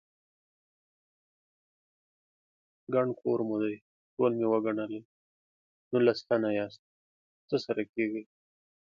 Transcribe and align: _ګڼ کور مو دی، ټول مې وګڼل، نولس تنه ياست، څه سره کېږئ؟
_ګڼ 2.93 3.07
کور 3.19 3.39
مو 3.47 3.55
دی، 3.61 3.75
ټول 4.13 4.31
مې 4.39 4.45
وګڼل، 4.53 4.93
نولس 5.91 6.19
تنه 6.27 6.49
ياست، 6.59 6.81
څه 7.49 7.57
سره 7.65 7.81
کېږئ؟ 7.93 8.23